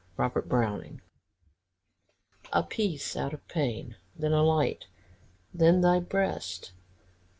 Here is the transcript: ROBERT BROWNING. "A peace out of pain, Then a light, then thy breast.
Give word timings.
ROBERT 0.17 0.49
BROWNING. 0.49 0.99
"A 2.51 2.63
peace 2.63 3.15
out 3.15 3.35
of 3.35 3.47
pain, 3.47 3.97
Then 4.15 4.33
a 4.33 4.41
light, 4.41 4.87
then 5.53 5.81
thy 5.81 5.99
breast. 5.99 6.71